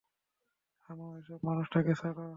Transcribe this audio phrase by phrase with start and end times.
[0.85, 2.23] থামাও এসব, মানুষটাকে ছাড়ো!